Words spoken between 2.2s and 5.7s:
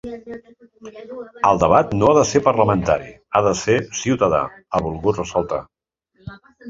ser parlamentari, ha de ser ciutadà, ha volgut ressaltar.